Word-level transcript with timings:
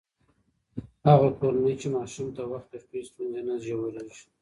هغه 1.09 1.29
کورنۍ 1.39 1.73
چې 1.81 1.87
ماشوم 1.95 2.27
ته 2.37 2.43
وخت 2.51 2.69
ورکوي، 2.71 3.01
ستونزې 3.09 3.41
نه 3.47 3.55
ژورېږي. 3.65 4.21